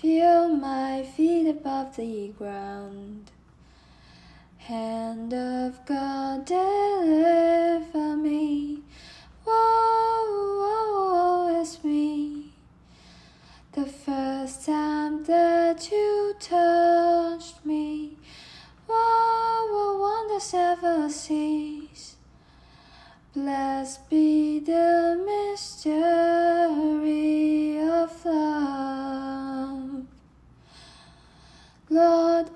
[0.00, 3.32] feel my feet above the ground.
[4.58, 8.82] Hand of God, deliver me.
[9.44, 12.52] Whoa, whoa, it's me.
[13.72, 18.18] The first time that you touched me,
[18.86, 22.14] whoa, whoa, wonders ever cease.
[23.34, 25.88] Blessed be the mystery
[27.80, 28.47] of love.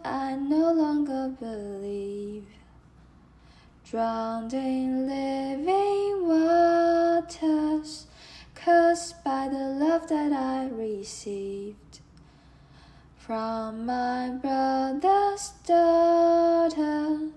[0.05, 2.47] I no longer believe.
[3.84, 8.06] Drowned in living waters,
[8.55, 12.01] cursed by the love that I received
[13.19, 17.31] from my brother's daughter,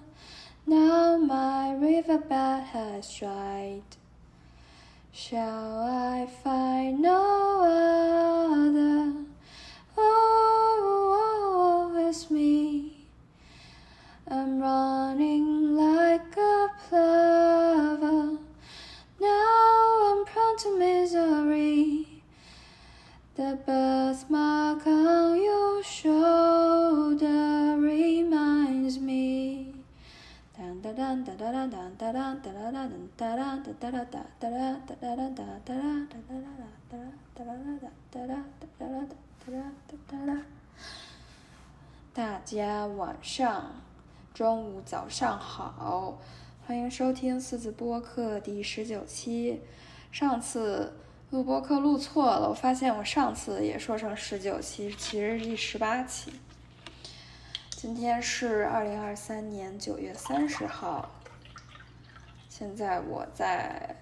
[0.70, 3.82] now my riverbed has dried.
[5.12, 7.20] Shall I find no
[8.54, 9.12] other?
[9.98, 12.92] Oh, oh, it's me.
[14.28, 18.38] I'm running like a plover.
[19.20, 22.06] Now I'm prone to misery.
[23.34, 27.59] The birthmark on your shoulder
[31.00, 34.04] Dun dun dun dun dun dun dun dun dun dun dun
[34.38, 34.52] dun
[35.00, 35.88] dun dun
[40.10, 40.44] dun
[42.12, 43.72] 大家晚上、
[44.34, 46.18] 中午、早上好，
[46.66, 49.62] 欢迎收听四字播客第十九期。
[50.12, 50.92] 上次
[51.30, 56.30] 录播课录错了，我发现我上次也说成十九期，其实是第十八期。
[57.82, 61.10] 今天是二零二三年九月三十号，
[62.46, 63.96] 现在我在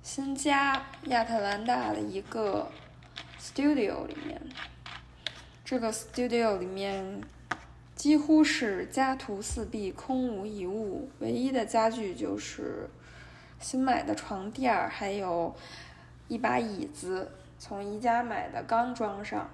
[0.00, 2.70] 新家亚特兰大的一个
[3.40, 4.40] studio 里面。
[5.64, 7.20] 这个 studio 里面
[7.96, 12.88] 几乎是家徒四壁，空无一物，唯一的家具就是
[13.58, 15.52] 新买的床垫儿，还有
[16.28, 19.50] 一把椅子，从宜家买的，刚装上。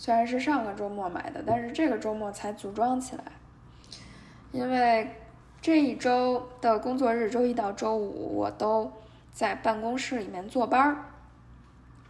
[0.00, 3.24] 虽然是上个周末买的，但是这个周末才组装起来。
[4.52, 5.10] 因为
[5.60, 8.92] 这一周的工作日，周一到周五，我都
[9.32, 11.04] 在办公室里面坐班儿，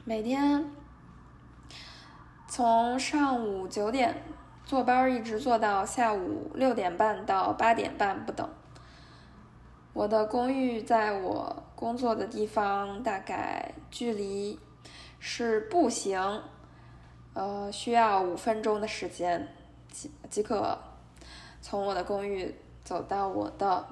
[0.05, 0.67] 每天
[2.47, 4.23] 从上午九点
[4.67, 8.47] 坐班儿，一直坐到下午六点半到八点半不等。
[9.95, 14.61] 我的公寓在我工作的地方，大概距离
[15.19, 16.43] 是步行。
[17.39, 19.47] 呃，需要五分钟的时间
[19.93, 20.77] 即即可
[21.63, 23.87] 从我的公寓走到我的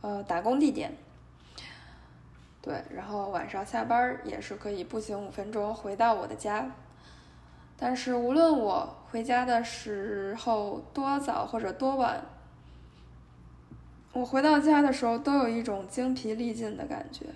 [0.00, 0.92] 呃打工地点。
[2.60, 6.68] 对，然后晚上下班也是可以步行五分钟回到我的家。
[7.76, 12.20] 但是无论我回家的时候多早或者多晚，
[14.12, 17.26] 我回到家的时候都有一种精疲力尽的感觉。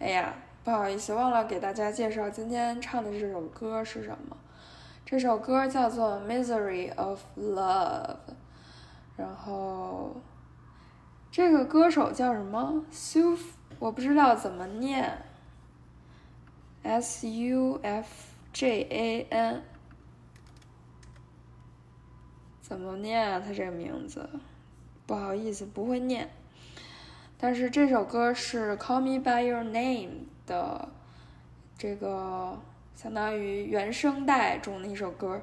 [0.00, 0.34] 哎呀！
[0.62, 4.36] 不好意思，忘了给大家介绍今天唱的这首歌是什么。
[5.06, 8.16] 这首歌叫做《Misery of Love》，
[9.16, 10.20] 然后
[11.30, 13.40] 这个歌手叫什么？Suf，
[13.78, 15.22] 我不知道怎么念。
[16.82, 19.62] S U F J A N，
[22.60, 23.40] 怎么念啊？
[23.40, 24.28] 他这个名字，
[25.06, 26.30] 不好意思，不会念。
[27.38, 30.10] 但是这首歌是《Call Me by Your Name》。
[30.50, 30.88] 的
[31.78, 32.58] 这个
[32.96, 35.40] 相当于原声带中的一首歌，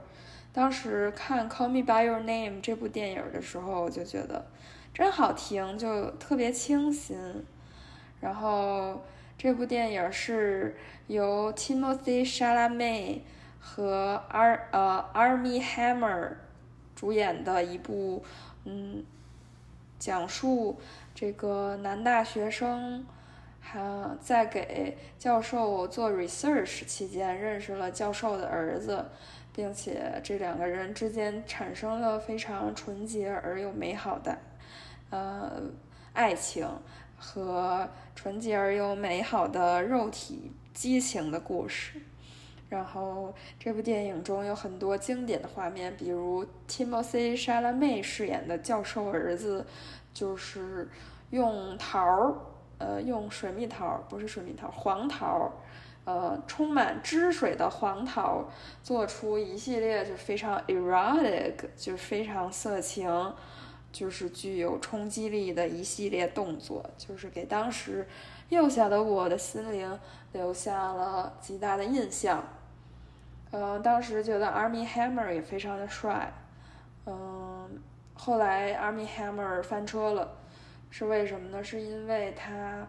[0.51, 4.45] 当时看《Call Me by Your Name》这部电影的时候，我就觉得
[4.93, 7.17] 真好听，就特别清新。
[8.19, 9.01] 然后
[9.37, 10.75] 这部电影是
[11.07, 13.21] 由 Timothy Chalamet
[13.59, 16.33] 和 Ar 呃 Army Hammer
[16.95, 18.23] 主演的一部，
[18.65, 19.05] 嗯，
[19.97, 20.79] 讲述
[21.15, 23.05] 这个男大学生。
[23.69, 29.03] 还在给教授做 research 期间，认识了教授的儿子，
[29.53, 34.37] 并且这两个人之间产生了非常纯洁而又美好的，
[35.09, 35.61] 呃，
[36.13, 36.65] 爱情
[37.17, 41.99] 和纯洁而又美好的肉体激情的故事。
[42.69, 49.65] 然后这部电影中有很多经典的画面，比如 Timothy s h a l a m e 饰演的教授儿子，
[50.13, 50.89] 就是
[51.31, 52.33] 用桃儿，
[52.77, 55.51] 呃，用水蜜桃，不是水蜜桃，黄桃，
[56.05, 58.45] 呃，充满汁水的黄桃，
[58.83, 63.33] 做出一系列就非常 erotic，就是非常色情，
[63.91, 68.07] 就是具有冲击力的一系列动作，就是给当时
[68.49, 69.99] 幼小的我的心灵
[70.33, 72.43] 留下了极大的印象。
[73.51, 76.31] 嗯，当时觉得 Army Hammer 也非常的帅，
[77.05, 77.81] 嗯，
[78.13, 80.35] 后来 Army Hammer 翻车了，
[80.89, 81.63] 是为什么呢？
[81.63, 82.87] 是因为他，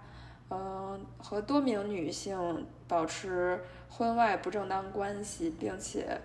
[0.50, 6.18] 嗯，和多名女性保持婚外不正当关系，并且，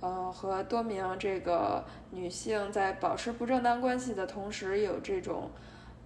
[0.00, 5.50] 嗯，和多名这个女性在保持不正当关系的同时，有这种，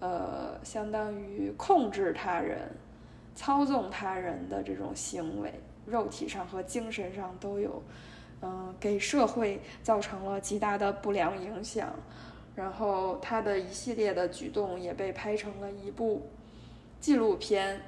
[0.01, 2.59] 呃，相当于控制他人、
[3.35, 5.53] 操纵他人的这种行为。
[5.87, 7.81] 肉体上和精神上都有，
[8.43, 11.93] 嗯，给社会造成了极大的不良影响。
[12.57, 16.29] 然后他的一系列的举动也被拍成了一部
[16.99, 17.81] 纪录片，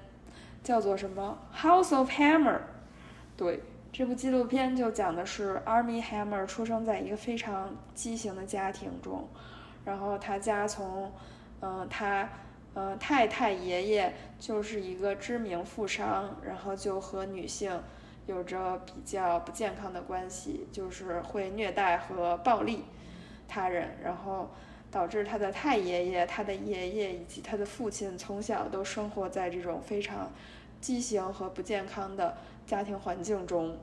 [0.62, 2.56] 叫做什么《House of Hammer》。
[3.36, 3.60] 对，
[3.90, 9.26] 这部纪录片就讲的是 Army Hammer 出生在一个非常畸形的家庭中，
[9.84, 11.10] 然后他家从，
[11.60, 12.28] 嗯，他。
[12.74, 17.82] 嗯，太太爷爷就是一个知名富商，然后就和女性
[18.26, 22.84] 有着比较不健康的关系，就是会虐待和暴力
[23.48, 24.50] 他人，然后
[24.90, 30.30] 导致他的太爷爷、他的爷爷以及他的父亲从小都生活在这种非常
[30.80, 32.36] 畸形和不健康的
[32.66, 33.76] 家庭环境中，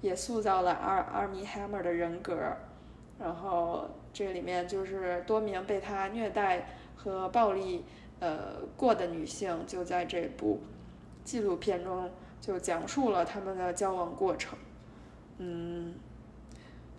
[0.00, 2.34] 也塑造了阿阿米 hammer 的人格。
[3.18, 6.66] 然后这里面就是多名被他虐待
[6.96, 7.84] 和暴力。
[8.20, 10.60] 呃，过的女性就在这部
[11.24, 12.08] 纪录片中
[12.40, 14.56] 就讲述了他们的交往过程。
[15.38, 15.92] 嗯，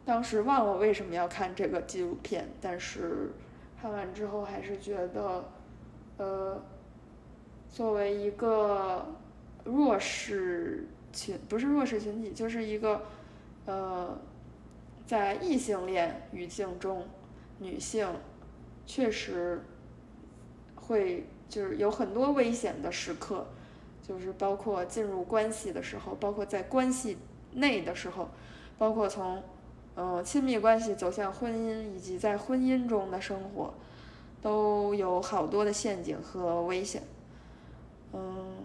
[0.05, 3.31] 当时忘了为什么要看这个纪录片，但是
[3.81, 5.44] 看完之后还是觉得，
[6.17, 6.61] 呃，
[7.69, 9.05] 作为一个
[9.63, 13.01] 弱势群，不是弱势群体，就是一个
[13.65, 14.17] 呃，
[15.05, 17.07] 在异性恋语境中，
[17.59, 18.07] 女性
[18.85, 19.63] 确实。
[20.75, 23.47] 会就是有很多危险的时刻，
[24.06, 27.17] 就是包括进入关系的时候，包括在关系
[27.53, 28.27] 内的时候，
[28.77, 29.41] 包括从
[29.95, 33.74] 嗯亲密关系走向婚姻，以及在婚姻中的生活，
[34.42, 37.04] 都有好多的陷阱和危险。
[38.13, 38.56] 嗯，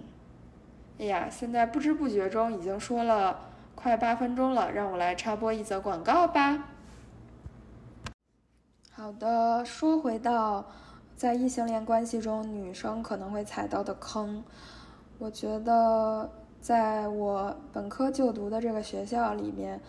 [0.98, 3.38] 哎呀，现在不知不觉中已经说了
[3.74, 6.64] 快八分钟了，让我来插播一则广告吧。
[8.90, 10.64] 好的，说回到。
[11.16, 14.44] 在异性恋关系中，女生可能会踩到的坑，
[15.18, 16.30] 我觉得
[16.60, 19.80] 在我本科就读的这个学校里面，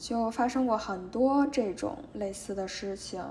[0.00, 3.22] 就发生过很多这种类似的事情，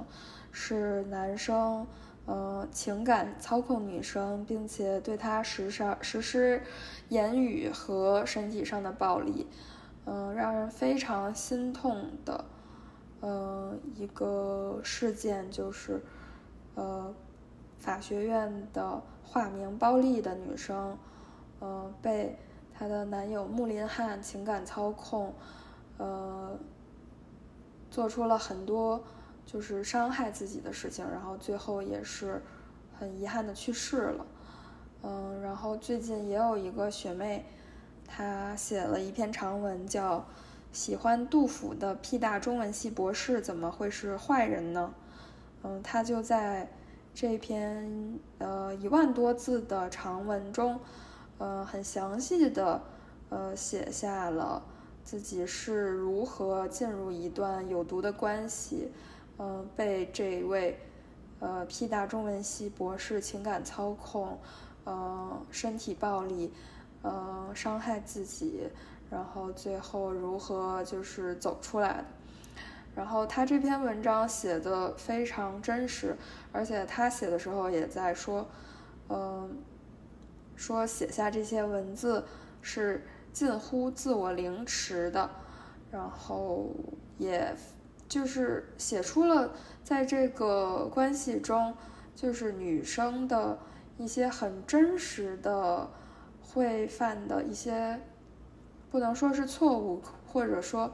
[0.52, 1.88] 是男生，
[2.28, 6.62] 嗯，情感操控女生，并且对她实施实施
[7.10, 9.48] 言语和身体上的暴力，
[10.06, 12.46] 嗯，让人非常心痛的，
[13.22, 16.02] 嗯，一个事件就是，
[16.76, 17.14] 呃。
[17.80, 20.98] 法学院的化名包丽的女生，
[21.60, 22.38] 呃，被
[22.74, 25.34] 她的男友穆林汉情感操控，
[26.00, 26.58] 呃，
[27.92, 29.04] 做出了很多
[29.46, 32.42] 就是伤害自己的事情，然后最后也是
[32.98, 34.26] 很遗憾的去世了。
[35.04, 37.46] 嗯，然后最近也有一个学妹，
[38.08, 40.18] 她写了一篇长文，叫
[40.72, 44.92] 《喜欢杜甫的屁大中文系博士怎么会是坏人呢》。
[45.68, 46.68] 嗯，她就在。
[47.12, 50.80] 这篇呃一万多字的长文中，
[51.40, 52.82] 呃很详细的
[53.30, 54.62] 呃写下了
[55.10, 58.92] 自己是如何进入一段有毒的关系，
[59.38, 60.78] 呃被这位
[61.40, 64.38] 呃 P 大中文系博士情感操控，
[64.84, 66.54] 呃身体暴力，
[67.02, 68.70] 呃伤害自己，
[69.10, 72.06] 然后最后如何就是走出来的。
[72.96, 76.16] 然后他这篇文章写的非常真实，
[76.52, 78.48] 而且他写的时候也在说，
[79.08, 79.58] 嗯，
[80.56, 82.24] 说写下这些文字
[82.62, 85.30] 是近乎自我凌迟的，
[85.92, 86.70] 然后
[87.18, 87.56] 也
[88.08, 89.52] 就是写出了
[89.84, 91.76] 在这个关系中，
[92.16, 93.58] 就是女生的
[93.98, 95.90] 一些很真实的
[96.42, 98.02] 会犯的一些，
[98.90, 100.92] 不能说是错误，或者说。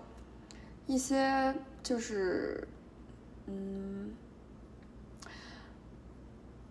[0.87, 2.67] 一些就是
[3.47, 4.13] 嗯，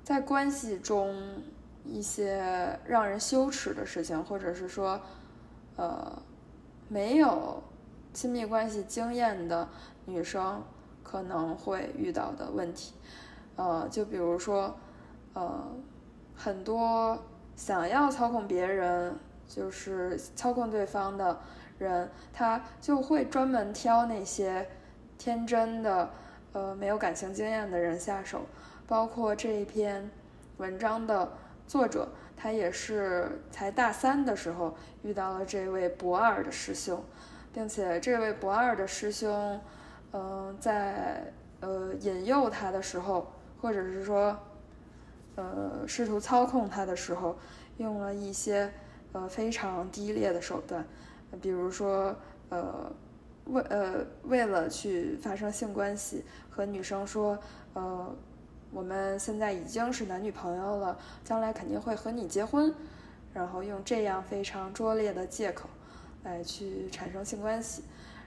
[0.04, 1.42] 在关系中
[1.84, 5.00] 一些让人羞耻的事情，或者是说
[5.76, 6.22] 呃
[6.88, 7.62] 没有
[8.12, 9.68] 亲密关系经验的
[10.04, 10.62] 女生
[11.02, 12.94] 可能会遇到的问题，
[13.56, 14.74] 呃，就比如说
[15.32, 15.64] 呃
[16.34, 17.18] 很多
[17.56, 19.16] 想要操控别人，
[19.48, 21.38] 就是操控对方的。
[21.76, 24.64] 人他就会专门挑那些
[25.18, 26.08] 天真的、
[26.52, 28.42] 呃没有感情经验的人下手，
[28.86, 30.08] 包括这一篇
[30.58, 31.32] 文章的
[31.66, 32.08] 作者，
[32.44, 37.02] 他也是才大三的时候遇到了这位博二的师兄，
[37.54, 39.58] 并且这位博二的师兄，
[40.12, 43.32] 嗯，在呃引诱他的时候，
[43.62, 44.38] 或者是说
[45.36, 47.34] 呃试图操控他的时候，
[47.78, 48.70] 用了一些
[49.12, 50.84] 呃非常低劣的手段。
[51.40, 52.14] 比如说，
[52.50, 52.92] 呃，
[53.46, 57.38] 为呃为了去发生性关系，和女生说，
[57.72, 58.14] 呃，
[58.74, 62.74] 我们现在已经是男女朋友了，将来肯定会和你结婚，
[63.32, 65.70] 然后用这样非常拙劣的借口
[66.24, 67.84] 来去产生性关系，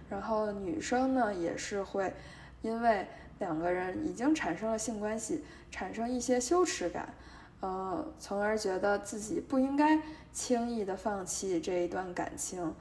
[0.09, 2.13] 然后女生呢也是会
[2.61, 3.05] 因为
[3.39, 7.13] 两个人已经产生了性关系，产生一些羞耻感，
[7.59, 10.01] 呃，从而觉得自己不应该
[10.31, 12.73] 轻易的放弃这一段感情。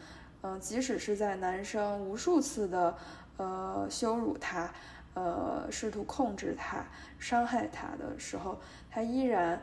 [0.42, 2.96] 嗯，即使是在男生无数次的
[3.38, 4.70] 呃羞辱他，
[5.16, 6.84] 呃试图控制他、
[7.18, 9.58] 伤害他的时候，他依然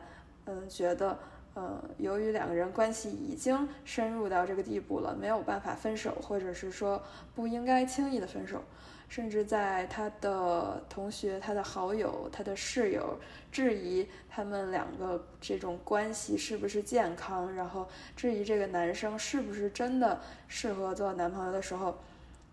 [0.46, 1.16] 嗯觉得，
[1.54, 7.00] 呃由于两个人关系已经深入到这个地步了，没有办法分手，或者是说
[7.34, 8.62] 不应该轻易的分手。
[9.06, 13.16] 甚至在他的同学、他的好友、他的室友
[13.52, 20.18] 质疑他们两个这种关系是不是健康，然后质疑这个男生是不是真的
[20.48, 21.96] 适合做男朋友的时候，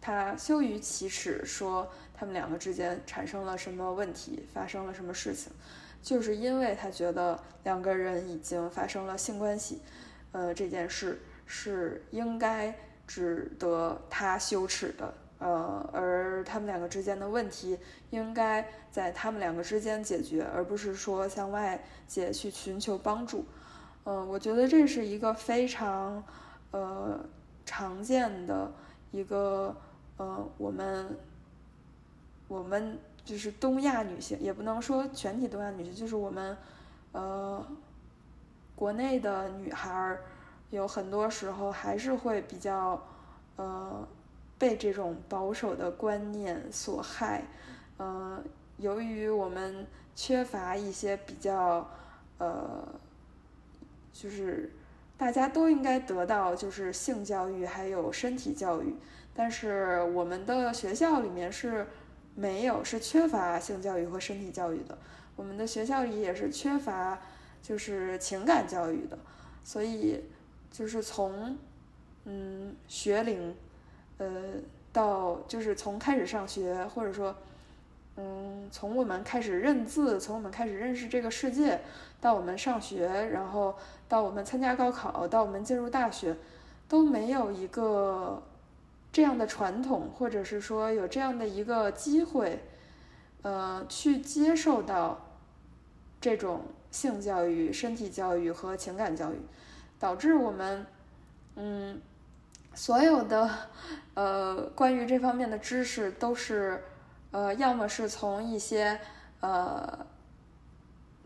[0.01, 5.51] 他羞于启齿，说他们两个之间产生了什么问题，发生了什么事情，
[6.01, 9.79] 就是因为他觉得两个人已经发生了性关系，
[10.31, 15.13] 呃，这件事是应该值得他羞耻的。
[15.39, 17.75] 呃，而他们两个之间的问题
[18.11, 23.43] 应该在他们两个之间解决，而不是说向外界去寻求帮助。
[24.03, 26.23] 嗯，我觉得这是一个非常
[26.69, 27.19] 呃
[27.65, 28.71] 常见的
[29.09, 29.75] 一个
[30.21, 31.17] 呃我们
[32.47, 36.55] 我们就是东亚女性，也不能说全体东亚女性，就是我们
[37.11, 37.65] 呃
[38.75, 40.21] 国内的女孩儿
[40.69, 43.01] 有很多时候还是会比较
[43.55, 44.07] 呃。
[44.61, 47.43] 被这种保守的观念所害，
[47.97, 48.39] 呃，
[48.77, 51.89] 由于我们缺乏一些比较，
[52.37, 52.87] 呃，
[54.13, 54.71] 就是
[55.17, 58.95] 大家都应该得到就是性教育还有身体教育，
[59.33, 61.87] 但是我们的学校里面是
[62.35, 64.97] 没有是缺乏性教育和身体教育的，
[65.35, 67.19] 我们的学校里也是缺乏
[67.61, 69.17] 就是情感教育的，
[69.63, 70.23] 所以
[70.71, 71.57] 就是从
[72.25, 73.55] 嗯学龄。
[74.17, 74.29] 呃，
[74.93, 77.35] 到就是从开始上学，或者说，
[78.17, 81.81] 嗯，从我们开始认字，从我们开始认识这个世界，
[82.19, 83.75] 到我们上学，然后
[84.07, 86.37] 到我们参加高考，到我们进入大学，
[86.87, 88.43] 都没有一个
[89.11, 92.63] 这样的传统，或者是说有这样的一个机会，
[93.41, 95.19] 呃，去接受到
[96.19, 99.39] 这种性教育、身体教育和情感教育，
[99.99, 100.85] 导致我们，
[101.55, 102.01] 嗯。
[102.73, 103.49] 所有的，
[104.13, 106.81] 呃，关于这方面的知识都是，
[107.31, 108.97] 呃，要么是从一些
[109.41, 110.05] 呃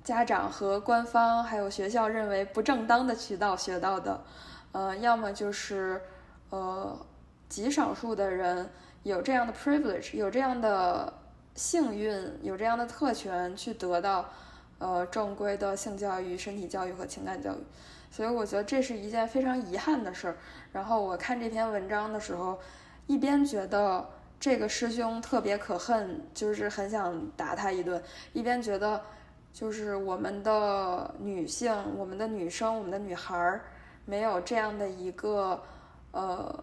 [0.04, 4.24] 家长和官方还有学校认为不正当的渠道学到的，
[4.72, 6.02] 呃，要么就是
[6.50, 6.98] 呃
[7.56, 8.70] 极少数的人
[9.04, 11.14] 有这样的 privilege，有这样的
[11.54, 14.30] 幸运，有这样的特权去得到
[14.78, 17.64] 呃正规的性教育、身体教育和情感教育。
[18.12, 20.38] 所以我觉得这是一件非常遗憾的事儿。
[20.74, 22.60] 然后我看这篇文章的时候，
[23.08, 24.06] 一边觉得
[24.38, 27.98] 这个师兄特别可恨，就是很想打他一顿；
[28.34, 29.02] 一边觉得，
[29.54, 33.62] 就是我们的女性、我们的女生、我们的女孩儿，
[34.04, 35.64] 没有这样的一个，
[36.12, 36.62] 呃，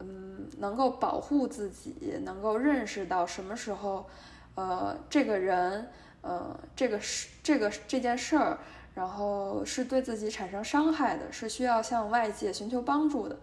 [0.00, 4.06] 嗯，能够保护自己，能够认识到什么时候，
[4.54, 5.90] 呃，这个人，
[6.22, 8.58] 呃，这个事，这个这件事儿。
[8.94, 13.36] 然后是对自己产生伤害的，是需要向外界寻求帮助的，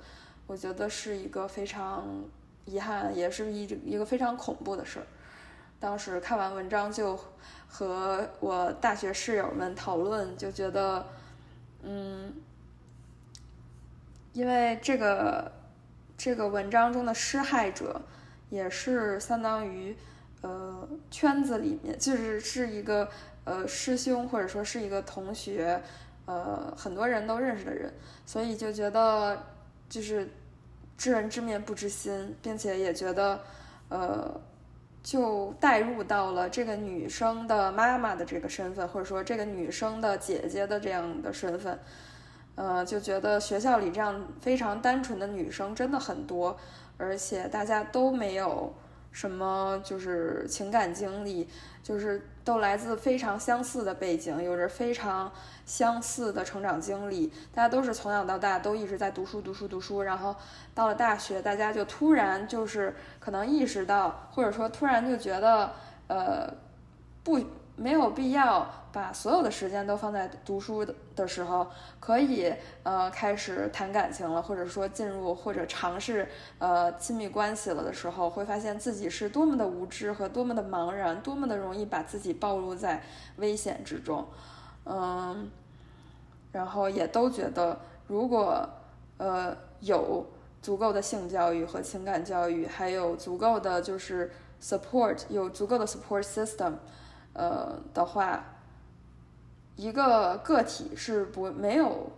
[0.48, 2.08] 我觉得是一个非常
[2.64, 5.06] 遗憾，也是一一个非常恐怖的事儿。
[5.78, 7.20] 当时看完文章就
[7.68, 11.06] 和我大学室友们讨论，就觉得，
[11.84, 12.34] 嗯，
[14.32, 15.52] 因为这个
[16.24, 18.00] 这个文章中的施害者
[18.52, 19.98] 也是相当于
[20.42, 23.10] 呃圈子里面，就是是一个
[23.44, 25.82] 呃师兄或者说是一个同学，
[26.28, 27.92] 呃很多人都认识的人，
[28.24, 29.48] 所以就觉得
[29.90, 30.30] 就是
[30.96, 33.42] 知人知面不知心，并且也觉得
[33.90, 34.40] 呃
[35.02, 41.80] 就带入到了这个女生的妈妈的这个身份，或者说这个女生的姐姐的这样的身份。
[42.56, 46.58] 呃，就觉得学校里这样非常单纯的女生真的很多，
[46.98, 48.74] 而且大家都没有
[49.12, 51.50] 什么就是情感经历，
[51.82, 55.32] 就是都来自非常相似的背景，有着非常
[55.66, 57.28] 相似的成长经历。
[57.54, 60.36] 大家都是从小到大都一直在读书、读书、读书，然后
[60.76, 65.72] 到了大学，大家就突然就是可能意识到，或者说突然就觉得，
[66.08, 66.54] 呃，
[67.24, 67.40] 不。
[67.82, 71.66] 没有必要把所有的时间都放在读书的的时候，
[72.00, 76.28] 可以呃开始谈感情了，或者说进入或者尝试
[76.60, 83.02] 呃亲密关系了的时候，会发现自己是多么的无知和多么的茫然，多么的容易把自己暴露在
[83.38, 84.28] 危险之中，
[84.86, 85.50] 嗯，
[86.52, 88.70] 然后也都觉得如果
[89.18, 90.28] 呃有
[90.62, 96.74] 足够的性教育和情感教育，还有足够的就是 support，有足够的 support system。
[97.34, 98.44] 呃的话，
[99.76, 102.12] 一个个体是不没有，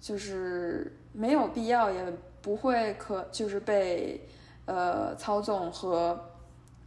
[0.00, 2.12] 就是没有必要，也
[2.42, 4.20] 不会可就是被
[4.66, 6.18] 呃操纵和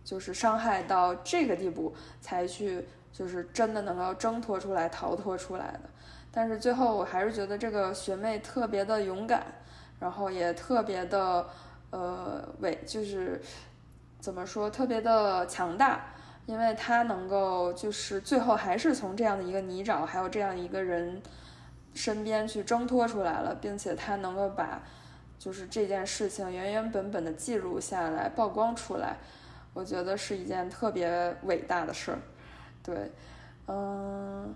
[0.04, 5.82] 就是伤害到这个地步，才去就是真的能够挣脱出来、逃脱出来的。
[6.32, 9.46] 但是最后，我还是觉得这个学妹特别的勇敢，
[10.00, 11.46] 然后也特别的
[11.90, 13.42] 呃伟，就是
[14.20, 16.06] 怎么说，特别的强大。
[16.48, 21.22] 因为他能够，就是最后还是从这样的一个泥沼，还有这样一个人
[21.94, 24.82] 身边去挣脱出来了，并且他能够把
[25.38, 29.16] 就是这件事情原原本本的记录下来，曝光出来，
[29.74, 32.20] 我觉得是一件特别伟大的事儿。
[32.84, 33.12] 对，
[33.68, 34.54] 嗯，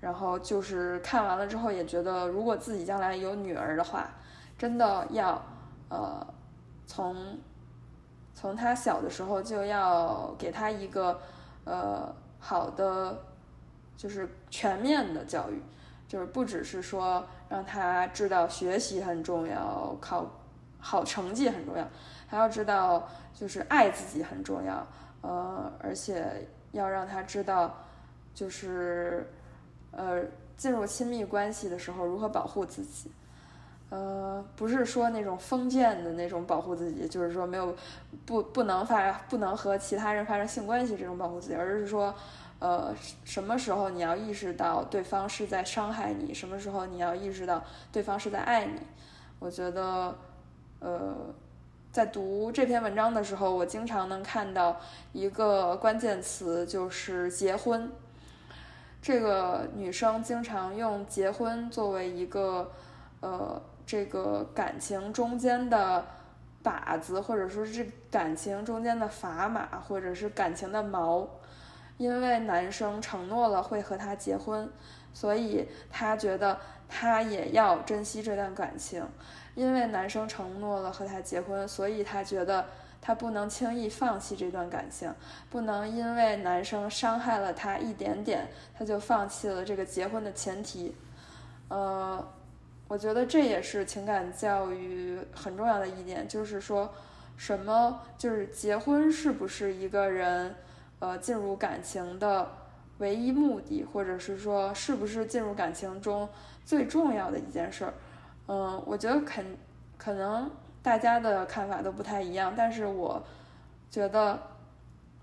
[0.00, 4.10] 然后就是看完了之后也觉得，如果自己将来有女儿的话，
[4.56, 5.40] 真的要
[5.90, 6.26] 呃
[6.86, 7.38] 从。
[8.40, 11.20] 从他小的时候就要给他一个，
[11.64, 13.18] 呃，好的，
[13.96, 15.60] 就是全面的教育，
[16.06, 20.24] 就是不只是说让他知道学习很重要，考
[20.78, 21.84] 好成绩很重要，
[22.28, 24.86] 还要知道就是爱自己很重要，
[25.22, 27.74] 呃，而且要让他知道，
[28.32, 29.28] 就是，
[29.90, 30.22] 呃，
[30.56, 33.10] 进入亲密关系的时候如何保护自己。
[33.90, 37.74] 呃，不是说那种封建的那种保护自己，就是说没有
[38.26, 42.14] 不不能发不能和其他人发生性关系这种保护自己，而是说，
[42.58, 48.78] 呃，什么时候你要意识到对方是在伤害你，什么时候你要意识到对方是在爱你。
[49.38, 50.14] 我觉得，
[50.80, 51.16] 呃，
[51.90, 54.76] 在读这篇文章的时候，我经常能看到
[55.14, 57.90] 一个关键词，就是结婚。
[59.00, 62.70] 这个女生经常用结婚作为一个，
[63.20, 63.58] 呃。
[63.88, 66.04] 这个感情中间的
[66.62, 71.26] 靶子，或者说是感情中间的砝码，或者是感情的锚，
[71.96, 74.70] 因为男生承诺了会和她结婚，
[75.14, 79.02] 所以她觉得她也要珍惜这段感情。
[79.54, 82.66] 因为男生承诺了和她结婚，所以她觉得
[83.00, 85.10] 她不能轻易放弃这段感情，
[85.48, 88.46] 不能因为男生伤害了她一点点，
[88.78, 90.94] 她就放弃了这个结婚的前提。
[91.68, 92.22] 呃。
[92.88, 96.90] 我觉得这也是情感教育很重要的一点，就是说，
[97.36, 100.54] 什么就是结婚是不是一个人，
[100.98, 102.50] 呃，进入感情的
[102.96, 106.26] 唯一目的，或者是说是不是进入感情中
[106.64, 107.92] 最重要的一件事儿？
[108.46, 109.44] 嗯，我觉得肯
[109.98, 110.50] 可能
[110.82, 113.22] 大家的看法都不太一样，但是我
[113.90, 114.40] 觉得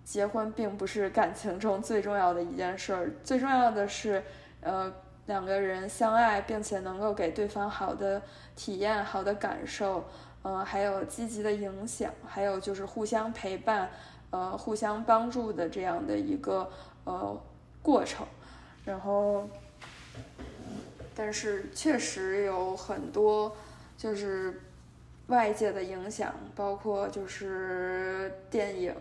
[0.03, 4.23] 结婚并不是感情中最重要的一件事儿，最重要的是，
[4.61, 4.93] 呃。
[5.27, 8.21] 两个人相爱，并且能够给对方好的
[8.55, 10.05] 体验、好的感受，
[10.43, 13.89] 嗯，还有积极的影响，还有就是互相陪伴，
[14.29, 16.69] 呃，互相帮助的这样的一个
[17.05, 17.35] 呃
[17.81, 18.25] 过程。
[18.85, 19.49] 然后，
[21.15, 23.57] 但是确实有很多
[23.97, 24.61] 就是
[25.25, 28.93] 外界的影响，包括就是电影、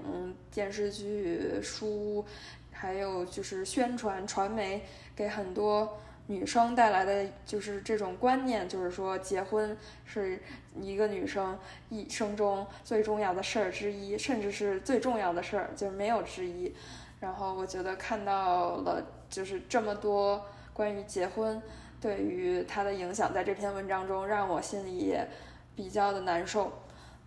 [0.51, 2.25] 电视剧、书，
[2.73, 4.83] 还有就是宣传、传媒
[5.15, 5.99] 给很多。
[6.27, 10.41] 女生带来的就是这种观念，就是说结婚是
[10.81, 11.59] 一个女生
[11.91, 16.75] 一生中最重要的事儿之一，甚至是最重要的事儿，就是没有之一。
[17.21, 21.61] 然后我觉得看到了就是这么多关于结婚
[22.01, 25.27] 对于她的影响，在这篇文章中让我心里也
[25.75, 26.73] 比较的难受。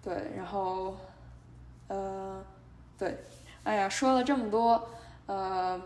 [0.04, 0.96] 对，然后
[1.88, 2.44] 呃，
[2.98, 3.18] 对，
[3.64, 4.90] 哎呀，说了这么多，
[5.26, 5.82] 呃，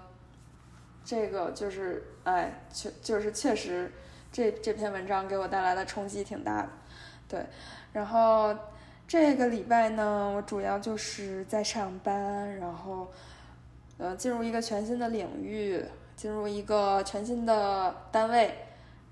[1.04, 3.92] 这个就是，哎，确就是确实，
[4.32, 6.70] 这这篇文章给我带来的冲击挺大的，
[7.28, 7.46] 对，
[7.94, 8.56] 然后
[9.08, 13.08] 这个礼拜呢，我主要就是在上班，然后，
[13.98, 15.84] 呃，进入一个全新的领域，
[16.16, 18.54] 进入一个全新的单位，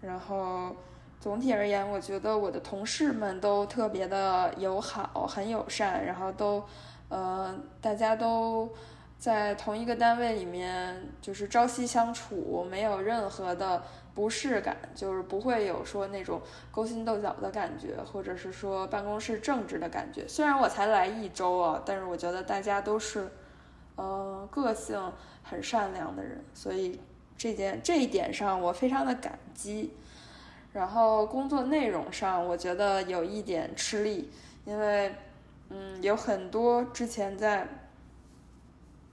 [0.01, 0.75] 然后。
[1.21, 6.63] 总体而言，我觉得我的同事们都特别的友好，很友善，然后都，
[7.09, 8.69] 呃，大家都
[9.19, 13.83] 在同一个单位里面，就是朝夕相处，没有任何的
[14.15, 20.25] 不适感，就是不会有说那种勾心斗角的感觉，或者是说办公室政治的感觉。
[20.25, 23.29] 虽然我才来一周啊，但是我觉得大家都是，
[23.97, 25.11] 呃，个性
[25.43, 27.01] 很善良的人，所以
[27.37, 29.93] 这件这一点上我非常的感激。
[30.71, 34.31] 然后工作内容上，我觉得有一点吃力，
[34.63, 35.13] 因为，
[35.69, 37.67] 嗯，有很多之前在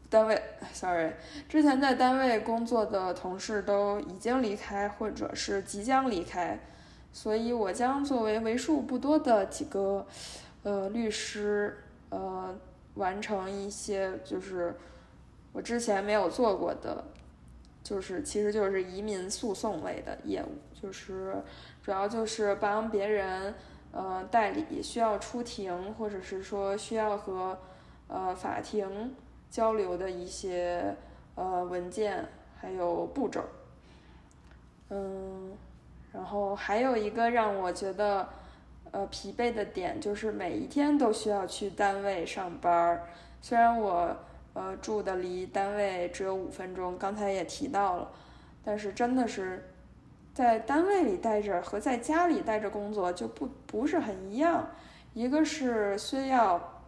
[0.09, 0.41] 单位
[0.73, 1.13] ，sorry，
[1.49, 6.59] 之前在单位工作的同事都已经离开，或者是即将离开，
[7.13, 10.07] 所以我将作为为数不多的几个，
[10.63, 11.77] 呃，律师，
[12.11, 12.55] 呃，
[12.95, 14.75] 完成一些就是
[15.53, 17.05] 我之前没有做过的。
[17.83, 21.37] 就是其实就是移民诉讼类的业务，就是
[21.85, 23.55] 主要就是帮别人
[23.93, 27.57] 呃代理需要出庭或者是说需要和
[28.09, 29.15] 呃法庭
[29.51, 30.95] 交流的一些
[31.35, 32.25] 呃文件
[32.61, 33.43] 还有步骤，
[34.91, 35.53] 嗯，
[36.13, 38.29] 然后还有一个让我觉得
[38.91, 43.07] 呃疲惫的点就是每一天都需要去单位上班儿，
[43.41, 44.17] 虽然我。
[44.59, 48.11] 呃，住的离单位只有五分钟，刚才也提到了，
[48.65, 49.63] 但是真的是
[50.33, 54.67] 在单位里待着和在家里待着工作就不不是很一样。
[55.13, 56.81] 一个是需要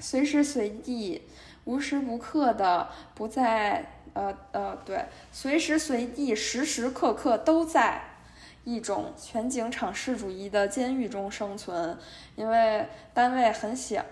[0.00, 1.20] 随时随地、
[1.64, 8.02] 无时无刻的不在，呃呃，对，随时随地、时时刻刻都在
[8.64, 11.98] 一种全景场式主义的监狱中生存，
[12.36, 14.04] 因为单位很小，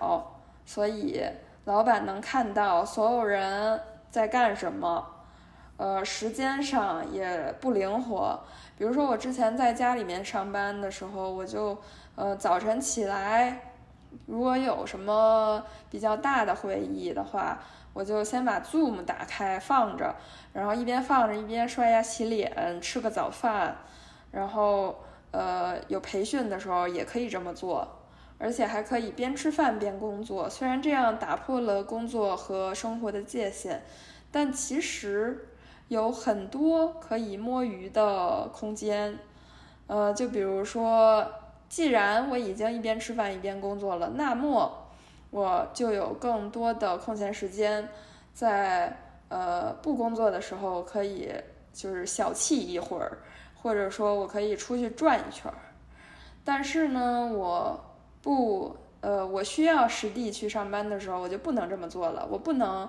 [0.65, 1.25] 所以。
[1.67, 3.79] 老板能看到所有人
[4.11, 5.07] 在干什么，
[5.77, 8.41] 呃，时间上也不灵活。
[8.79, 11.79] 比如说，我之前在家里面上班的时候，我就
[12.17, 13.70] 呃早晨起来，
[14.27, 17.59] 如果有什么比较大的会议的话，
[17.93, 20.15] 我就先把 Zoom 打开放着，
[20.53, 23.77] 然后一边放着一边刷牙洗脸，吃个早饭，
[24.31, 27.97] 然后呃有培训的时候也可以这么做。
[28.43, 33.83] 而且还可以边吃饭边工作，虽然这样打破了工作和生活的界限，
[34.33, 35.47] 但其实
[35.89, 39.19] 有很多可以摸鱼的空间。
[39.89, 41.27] 呃，就比如说，
[41.71, 44.87] 既然我已经一边吃饭一边工作了，那么
[45.31, 47.89] 我就有更多的空闲时间，
[48.35, 48.95] 在
[49.29, 51.33] 呃不工作的时候可以
[51.73, 53.21] 就是小憩一会儿，
[53.63, 55.57] 或者说我可以出去转一圈儿。
[56.45, 57.87] 但是呢，我。
[58.23, 62.29] 不，呃，我需要实地去上班的时候，我就不能这么做了。
[62.31, 62.87] 我不能，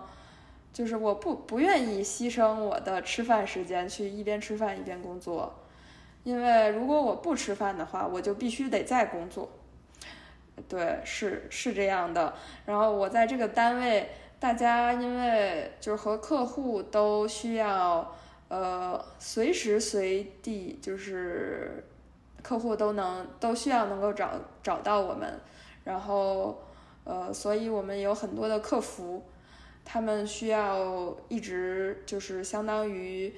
[0.74, 5.54] 就是我不不愿意牺牲我的吃饭时间去一边吃饭一边工作，
[6.24, 9.50] 因为如果我不吃饭的话，我就必须得在工作。
[10.68, 12.34] 对，是是这样的。
[12.66, 18.16] 然后我在这个单位，大家因为就是和客户都需要，
[18.48, 21.86] 呃，随时随地就是。
[22.44, 24.32] 客户都能都需要能够找
[24.64, 25.40] 找到我们，
[25.84, 26.60] 然后
[27.04, 29.24] 呃，所以我们有很多的客服，
[29.86, 33.32] 他们需要一直就是相当于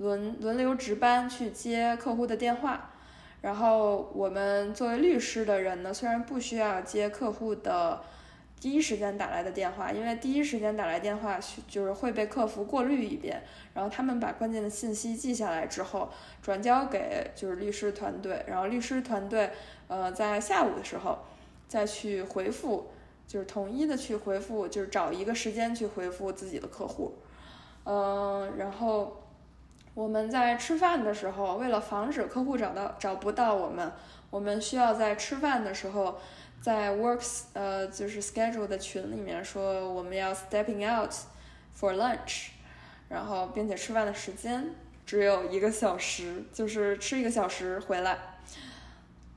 [0.00, 2.90] 轮轮流值班去接客户的电话，
[3.42, 8.02] 然后我们作为律师的人呢，虽然不需要接客户的。
[8.62, 16.10] 第一时间打来的电话，因为第一时间打来电话就是会被客服过滤一遍，然后他们把关键的信息记下来之后，
[16.42, 19.50] 转交给就是律师团队，然后律师团队
[19.88, 21.20] 呃在下午的时候
[21.68, 22.88] 再去回复，
[23.26, 27.14] 就是统一的去回复，就是找一个时间去回复自己的客户，
[27.84, 29.19] 嗯，然后
[29.94, 33.92] 我们在吃饭的时候，为了防止客户找到找不到我们，
[34.30, 36.18] 我们需要在吃饭的时候。
[36.62, 41.10] 在 works 呃就是 schedule 的群里面说我们要 stepping out
[41.74, 42.48] for lunch，
[43.08, 44.74] 然后并且吃饭的时间
[45.06, 48.18] 只有一个小时，就是吃一个小时回来。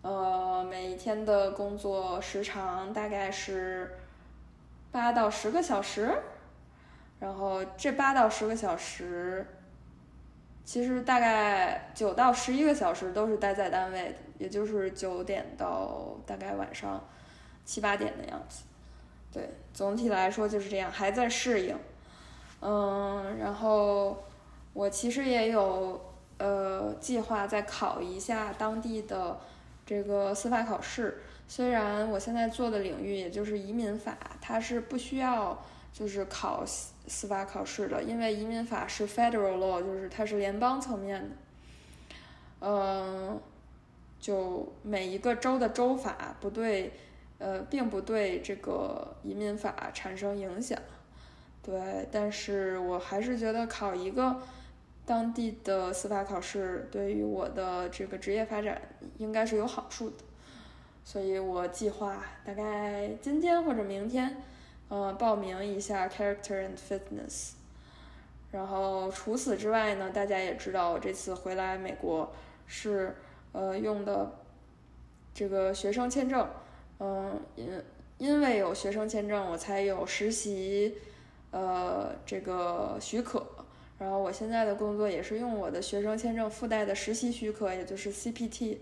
[0.01, 3.97] 呃，每一天的工作时长大概是
[4.91, 6.13] 八到十个小时，
[7.21, 9.47] 然后这八到十个小时，
[10.65, 17.04] 其实大概九到十一个小时都是待在单位的，也就是九点到大概晚上。
[17.65, 18.63] 七八点的样子，
[19.32, 21.73] 对，总体来说就是这样，还在适应。
[22.60, 24.21] 嗯，然后
[24.73, 29.39] 我其实也有呃计划再考一下当地的
[29.86, 31.21] 这个司法考试。
[31.47, 36.65] 虽然我现在做的领域也就是移民法，它是不需要就是考
[37.07, 41.35] 司法考试的，因为移民法是 federal law，就是它是联邦层面的。
[42.61, 43.39] 嗯，
[44.19, 46.93] 就每一个州的州法不对，
[47.39, 50.79] 呃，并不对这个移民法产生影响。
[51.61, 54.41] 对，但是我还是觉得考一个
[55.05, 58.81] 当地的司法考试，对于我的这个职业发展
[59.17, 60.15] 应该是有好处的，
[61.03, 64.37] 所以我计划大概今天或者明天，
[64.93, 67.53] 呃，报名一下 Character and Fitness。
[68.51, 72.32] 然后除此之外呢，大家也知道，我这次回来美国
[72.67, 73.15] 是
[73.53, 74.32] 呃用的
[75.34, 76.47] 这个学生签证，
[76.99, 77.84] 嗯，因
[78.19, 80.95] 因为有学生签证，我才有实习。
[81.49, 83.43] 呃，这个许可，
[83.97, 88.77] 然后我现在的工作也是用我的学生签证附带的实习许可，也就是 CPT，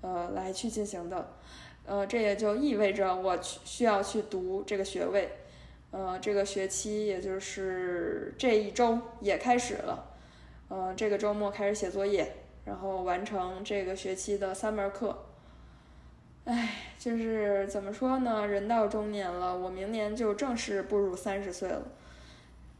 [0.00, 1.32] 呃，来去进行的。
[1.84, 5.30] 呃，这也就意味着我需要去读这个学位。
[5.90, 10.06] 呃，这个学期也就是这一周也开始了。
[10.68, 12.32] 呃，这个周末开始写作业，
[12.64, 15.26] 然后完成这个学期的三门课。
[16.44, 18.46] 唉，就是怎么说呢？
[18.46, 21.82] 人到中年了，我明年就正式步入三十岁了。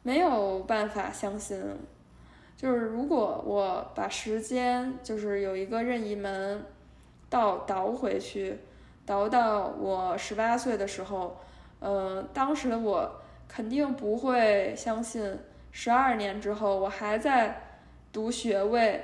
[0.03, 1.61] 没有办法相信，
[2.57, 6.64] 就是如果我把时间就是有一个任意门
[7.29, 8.59] 倒倒回去，
[9.05, 11.38] 倒到我十八岁的时候，
[11.81, 15.38] 嗯，当时的我肯定不会相信，
[15.73, 17.61] 十二年之后我还在
[18.12, 19.03] 读学位，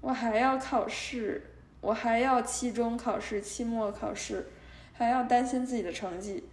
[0.00, 1.42] 我还要考试，
[1.80, 4.48] 我还要期中考试、期末考试，
[4.92, 6.48] 还要担心自己的成绩。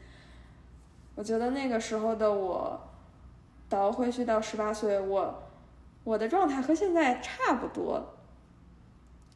[1.15, 2.81] 我觉得那个时候的我。
[3.67, 5.43] 倒回去到十八岁，我
[6.03, 8.13] 我的状态和现在差不多。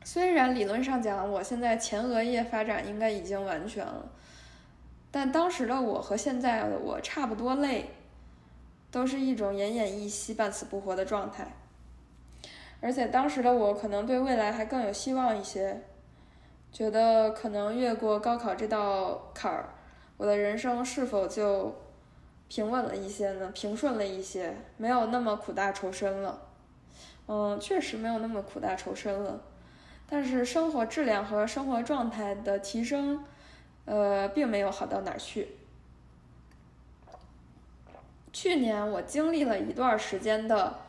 [0.04, 4.08] 虽然理论上讲，我现在前额叶发展应该已经完全了，
[5.12, 7.90] 但当时的我和现在的我差不多累，
[8.92, 11.56] 都是一种奄奄一息、半死不活的状态。
[12.82, 15.82] 而且当时的我可能对未来还更有希望一些，
[16.72, 19.70] 觉得可能越过高考这道坎儿，
[20.18, 21.76] 我的人生是否就……
[22.52, 26.42] 平稳了一些呢，平顺了一些，没有那么苦大仇深了。
[27.28, 29.40] 嗯，确实没有那么苦大仇深了。
[30.10, 33.24] 但是生活质量和生活状态的提升，
[33.90, 35.48] 呃，并没有好到哪儿去。
[38.32, 40.80] 去年我经历了一段时间的，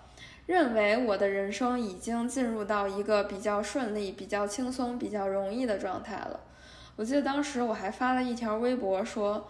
[0.47, 6.41] 认为我的人生已经进入到一个比较顺利、比较轻松、比较容易的状态了。
[6.97, 9.49] 我记得当时我还发了一条微博说。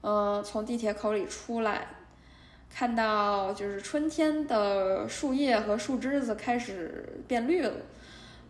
[0.00, 1.88] 嗯，从地铁口里出来，
[2.72, 7.72] 看到就是春天的树叶和树枝子开始变绿了，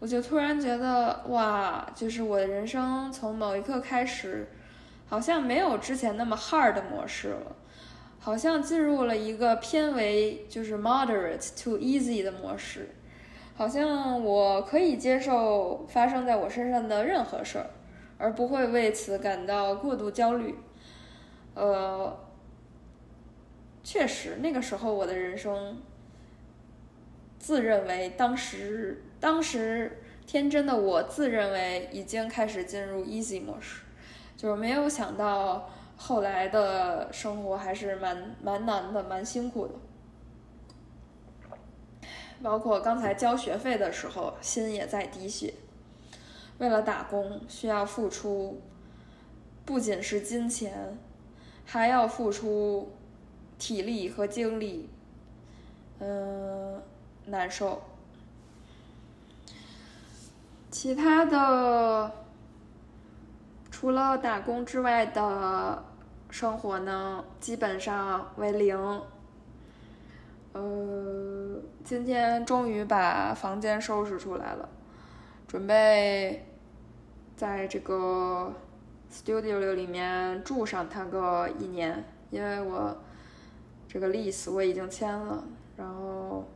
[0.01, 4.49] 我就突然觉得哇，就是我的人生从某一刻开始，
[5.09, 7.57] 好像没有之前那么 hard 的模式了，
[8.21, 12.91] 好像进入了一个偏为就是 moderate to easy 的模式，
[13.57, 17.71] 好像我可以接受发生在我身上的任何事儿，
[18.19, 20.55] 而不会为此感到过度焦虑。
[21.55, 22.17] 呃，
[23.83, 25.83] 确实，那个时候我的人生，
[27.37, 33.83] 自认为当时当时天真的我自认为已经开始进入 easy 模式，
[34.37, 39.75] 就是没有想到后来的生活还是蛮蛮难的，蛮辛苦的。
[42.43, 45.55] 包括刚才交学费的时候，心也在滴血。
[46.59, 48.61] 为了打工，需要付出，
[49.65, 50.99] 不仅是金钱。
[51.71, 52.91] 还要付出
[53.59, 54.89] 体力和精力，
[55.99, 56.81] 嗯，
[57.27, 57.83] 难受。
[60.71, 62.13] 其他的，
[63.71, 65.85] 除了打工之外的
[66.31, 68.77] 生活呢，基本上为零。
[70.53, 74.69] 呃，今天终于把房间收拾出来了，
[75.47, 76.47] 准备
[77.37, 78.53] 在这个。
[79.11, 82.95] Studio 里面住上它个一年，因为我
[83.89, 85.43] 这个 lease 我已经签了，
[85.79, 86.47] 然后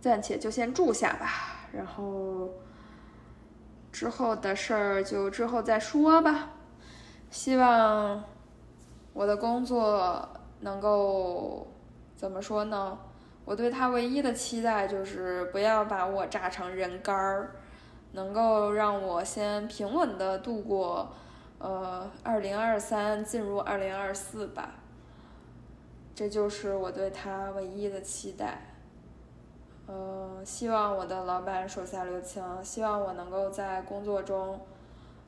[0.00, 2.48] 暂且就先住下吧，然后
[3.94, 6.50] 之后的事儿就之后再说吧。
[7.30, 8.24] 希望
[9.12, 10.28] 我的工作
[10.58, 11.68] 能够
[12.16, 12.98] 怎么说呢？
[13.44, 17.52] 我对他唯一的期待就是不要把我炸成人干儿，
[18.10, 21.14] 能够让我先平稳的度过。
[21.58, 24.74] 呃，二零二三进入二零二四吧，
[26.16, 28.73] 这就是我对他唯一的期待。
[29.86, 34.60] 嗯，希望我的老板手下留情，希望我能够在工作中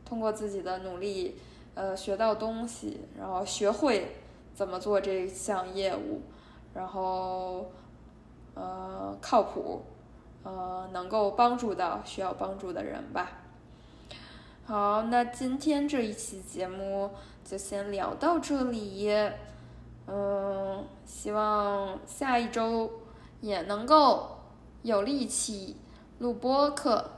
[0.05, 1.39] 通过自己的努力，
[1.75, 4.17] 呃，学到东西，然后学会
[4.55, 6.23] 怎么做这项业务，
[6.73, 7.67] 然后
[8.55, 9.83] 呃靠谱，
[10.43, 13.33] 呃能够帮助到需要帮助的人吧。
[14.65, 17.11] 好，那今天这一期节目
[17.45, 19.13] 就先聊到这里。
[20.09, 22.91] 嗯，希望下一周
[23.41, 24.36] 也能够
[24.87, 25.75] 有力气
[26.21, 27.11] 录播课。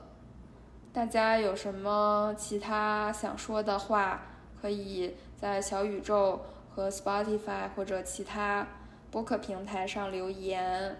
[0.91, 4.23] 大家有什么其他想说的话，
[4.59, 6.41] 可以在小宇宙
[6.75, 8.67] 和 Spotify 或者其他
[9.11, 10.97] 播客平台上留言。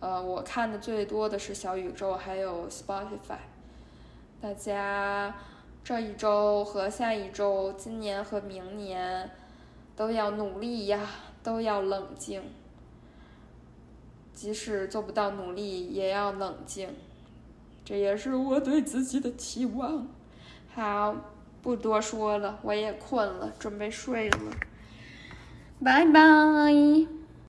[0.00, 3.40] 呃，我看的最多的是小宇宙，还有 Spotify。
[4.40, 5.34] 大家。
[5.84, 9.30] 这一周和下一周，今年和明年，
[9.96, 11.00] 都要努力呀，
[11.42, 12.42] 都要冷静。
[14.40, 16.90] 即使做不到努力，也要冷静。
[17.84, 20.06] 这也是我对自己的期望。
[20.72, 21.16] 好，
[21.60, 24.38] 不多说了，我也困了，准备睡了。
[25.82, 27.17] 拜拜。